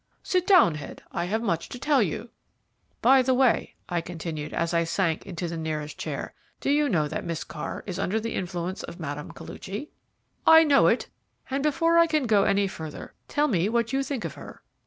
"Sit 0.23 0.47
down, 0.47 0.73
Head; 0.73 1.03
I 1.11 1.25
have 1.25 1.43
much 1.43 1.69
to 1.69 1.77
tell 1.77 2.01
you." 2.01 2.31
"By 3.03 3.21
the 3.21 3.35
way," 3.35 3.75
I 3.87 4.01
continued, 4.01 4.51
as 4.51 4.73
I 4.73 4.83
sank 4.83 5.27
into 5.27 5.47
the 5.47 5.57
nearest 5.57 5.95
chair, 5.99 6.33
"do 6.59 6.71
you 6.71 6.89
know 6.89 7.07
that 7.07 7.23
Miss 7.23 7.43
Carr 7.43 7.83
is 7.85 7.99
under 7.99 8.19
the 8.19 8.33
influence 8.33 8.81
of 8.81 8.99
Mme. 8.99 9.29
Koluchy?" 9.33 9.89
"I 10.47 10.63
know 10.63 10.87
it, 10.87 11.07
and 11.51 11.61
before 11.61 11.99
I 11.99 12.07
go 12.07 12.45
any 12.45 12.67
further, 12.67 13.13
tell 13.27 13.47
me 13.47 13.69
what 13.69 13.93
you 13.93 14.01
think 14.01 14.25
of 14.25 14.33
her." 14.33 14.63